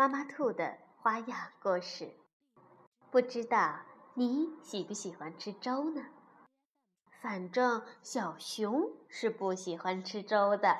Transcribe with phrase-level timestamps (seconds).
[0.00, 2.10] 妈妈兔的花样故事，
[3.10, 3.80] 不知道
[4.14, 6.02] 你喜不喜欢吃粥呢？
[7.20, 10.74] 反正小熊是不喜欢吃粥的。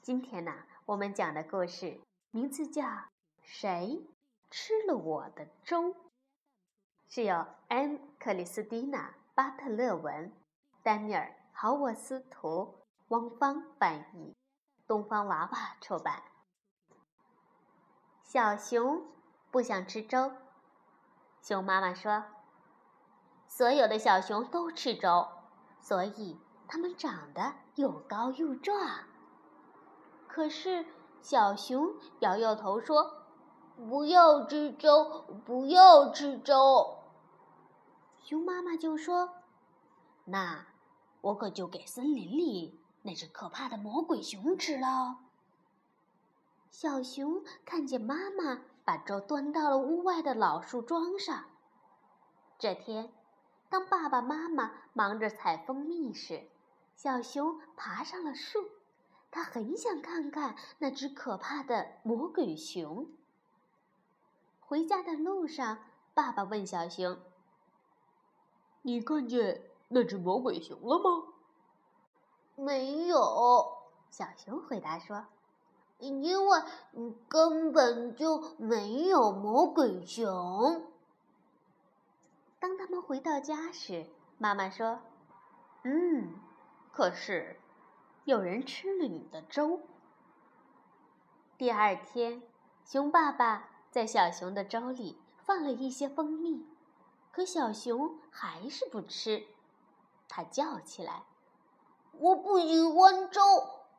[0.00, 2.82] 今天呢，我们讲的故事名字叫
[3.42, 4.06] 《谁
[4.50, 5.90] 吃了我的粥》，
[7.10, 10.32] 是由安·克里斯蒂娜·巴特勒文、
[10.82, 12.74] 丹尼尔·豪沃斯图、
[13.08, 14.34] 汪芳翻译，
[14.86, 16.22] 东方娃娃出版。
[18.32, 19.02] 小熊
[19.50, 20.32] 不想吃粥。
[21.42, 22.24] 熊妈妈说
[23.46, 25.28] ：“所有的小熊都吃粥，
[25.82, 29.00] 所以它们长得又高又壮。”
[30.26, 30.86] 可是
[31.20, 33.26] 小熊摇摇头说
[33.76, 37.00] ：“不要吃粥，不要吃粥。”
[38.24, 39.28] 熊妈妈就说
[40.24, 40.68] ：“那
[41.20, 45.18] 我可就给森林里那只可怕的魔鬼熊吃了。”
[46.72, 51.44] 小熊看见妈妈把粥端到了屋外的老树桩上。
[52.58, 53.12] 这天，
[53.68, 56.48] 当爸爸妈妈忙着采蜂蜜时，
[56.96, 58.70] 小熊爬上了树。
[59.30, 63.06] 他很想看看那只可怕的魔鬼熊。
[64.60, 65.78] 回家的路上，
[66.14, 67.18] 爸爸问小熊
[68.80, 71.34] ：“你看见那只魔鬼熊了吗
[72.56, 75.26] ？”“没有。”小熊回答说。
[76.02, 76.62] 因为
[77.28, 80.90] 根本就没有魔鬼熊。
[82.58, 84.98] 当他们回到家时，妈妈说
[85.84, 86.34] ：“嗯，
[86.90, 87.60] 可是
[88.24, 89.80] 有人吃了你的粥。”
[91.56, 92.42] 第二天，
[92.84, 96.66] 熊爸爸在小熊的粥里放了一些蜂蜜，
[97.30, 99.46] 可小熊还是不吃。
[100.28, 101.22] 他叫起来
[102.18, 103.40] ：“我不喜欢粥，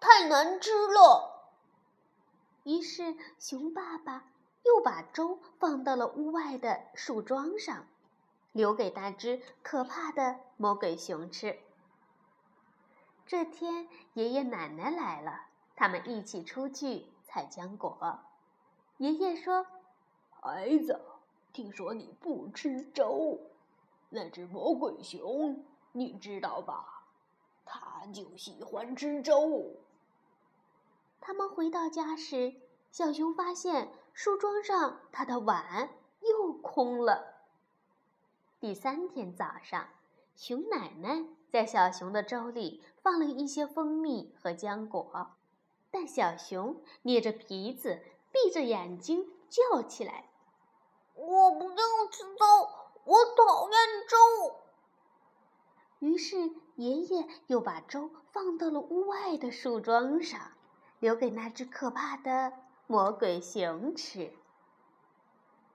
[0.01, 1.29] 太难吃了。”
[2.63, 4.25] 于是，熊爸爸
[4.63, 7.87] 又把粥放到了屋外的树桩上，
[8.53, 11.59] 留给那只可怕的魔鬼熊吃。
[13.25, 18.19] 这天，爷爷奶奶来了，他们一起出去采浆果。
[18.97, 19.65] 爷爷说
[20.31, 21.01] ：“孩子，
[21.51, 23.39] 听说你不吃粥，
[24.09, 27.03] 那只魔鬼熊你知道吧？
[27.65, 29.75] 它就喜欢吃粥。”
[31.25, 32.53] 他们回到家时，
[32.91, 35.89] 小熊发现树桩上他的碗
[36.19, 37.35] 又空了。
[38.59, 39.87] 第三天早上，
[40.35, 45.37] 熊奶奶在小熊的粥里放了一些蜂蜜和浆果，
[45.89, 48.01] 但小熊捏着鼻子，
[48.33, 50.29] 闭着眼睛叫起来
[51.15, 51.77] ：“我不要
[52.11, 52.45] 吃粥，
[53.05, 53.79] 我讨厌
[54.09, 54.55] 粥。”
[56.05, 60.51] 于是爷爷又把粥放到了屋外的树桩上。
[61.03, 62.53] 留给那只可怕的
[62.87, 64.31] 魔鬼熊吃。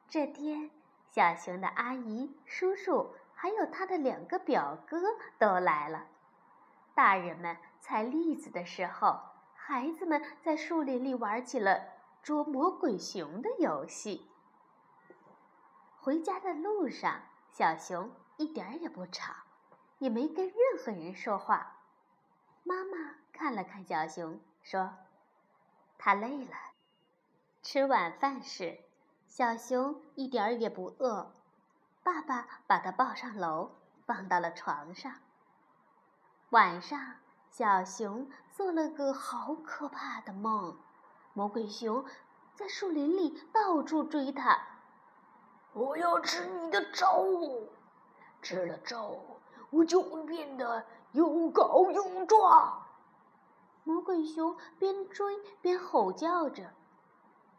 [0.09, 0.71] 这天，
[1.11, 4.97] 小熊的阿姨、叔叔还有他的两个表哥
[5.39, 6.07] 都来了。
[6.95, 9.21] 大人们采栗子的时候，
[9.55, 11.79] 孩子们在树林里玩起了
[12.23, 14.31] 捉魔鬼熊的游戏。
[16.01, 17.21] 回家的路上，
[17.53, 19.35] 小熊一点也不吵，
[19.99, 21.81] 也没跟任何人说话。
[22.63, 24.91] 妈妈看了看小熊，说。
[25.99, 26.53] 他累了。
[27.63, 28.79] 吃晚饭时，
[29.27, 31.35] 小熊一点儿也不饿。
[32.03, 33.73] 爸爸把他抱上楼，
[34.07, 35.13] 放到了床上。
[36.51, 37.17] 晚上，
[37.51, 40.79] 小熊做了个好可怕的梦：
[41.35, 42.05] 魔鬼熊
[42.55, 44.59] 在树林里到处追他。
[45.75, 47.69] 我要吃你的粥，
[48.41, 49.21] 吃了粥，
[49.71, 52.87] 我就会变得又高又壮。
[53.89, 56.75] 魔鬼熊边追边吼叫着，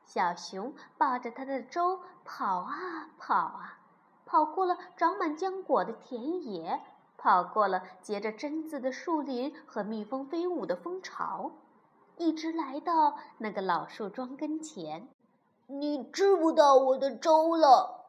[0.05, 3.79] 小熊抱着它的粥跑啊跑啊，
[4.27, 6.83] 跑过了长满浆果的田野，
[7.17, 11.49] 跑过了结着榛子的树林和蜜蜂飞舞的蜂巢，
[12.17, 15.09] 一直来到那个老树桩跟前。
[15.65, 18.05] 你吃不到我的粥了！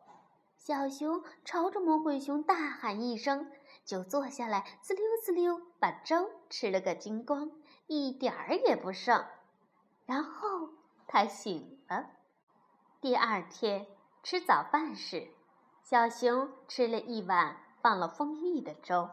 [0.59, 3.51] 小熊朝着魔鬼熊大喊一声，
[3.87, 7.51] 就坐下来，滋溜滋溜把粥吃了个精光。
[7.93, 9.27] 一点儿也不剩，
[10.07, 10.69] 然后
[11.09, 12.07] 他醒了。
[13.01, 13.85] 第二天
[14.23, 15.27] 吃早饭时，
[15.83, 19.11] 小熊吃了一碗放了蜂蜜的粥，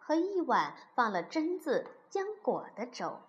[0.00, 3.20] 和一碗放了榛子、浆果的粥。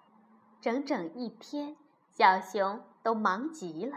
[0.60, 1.78] 整整一天，
[2.10, 3.96] 小熊都忙极了。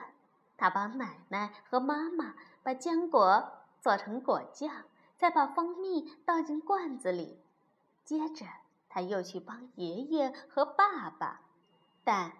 [0.59, 3.51] 他帮奶奶和妈妈把浆果
[3.81, 4.85] 做成果酱，
[5.17, 7.41] 再把蜂蜜倒进罐子里。
[8.05, 8.45] 接着，
[8.93, 11.41] 他又去帮爷爷和爸爸。
[12.05, 12.33] 但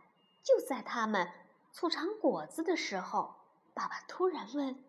[0.43, 1.33] 就在他们
[1.73, 3.37] 促尝果子的时候，
[3.73, 4.85] 爸爸突然问：“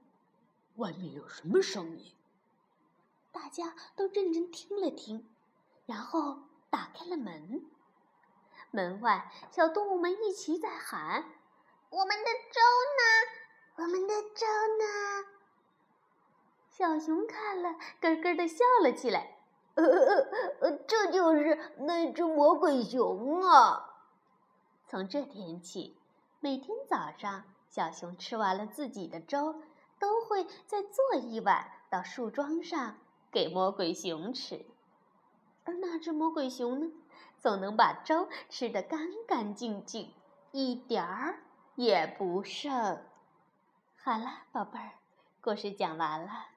[0.75, 2.13] 外面有什么声音？”
[3.31, 5.27] 大家都认真听了听，
[5.86, 7.65] 然后打开了门。
[8.71, 11.24] 门外，小动物们一起在喊
[11.89, 12.60] ：“我们的粥
[13.00, 13.83] 呢？
[13.83, 14.45] 我们的粥
[14.80, 15.25] 呢？”
[16.69, 19.33] 小熊看了，咯咯的笑了起来
[19.75, 19.84] ：“呃
[20.62, 23.90] 呃，这就是那只魔鬼熊啊！”
[24.88, 25.98] 从这天起，
[26.40, 29.62] 每天早上，小熊吃完了自己的粥，
[30.00, 32.98] 都会再做一碗到树桩上
[33.31, 34.66] 给魔鬼熊吃。
[35.64, 36.92] 而那只魔鬼熊呢，
[37.40, 40.14] 总能把粥吃得干干净净，
[40.52, 41.40] 一点儿
[41.75, 43.02] 也不剩。
[43.96, 44.92] 好了，宝贝儿，
[45.42, 46.48] 故事讲完了。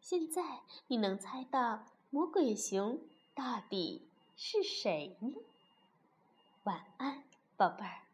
[0.00, 0.42] 现在
[0.86, 2.98] 你能猜到魔鬼熊
[3.36, 4.02] 到底
[4.36, 5.32] 是谁呢？
[6.64, 7.22] 晚安。
[7.56, 8.09] 宝贝儿。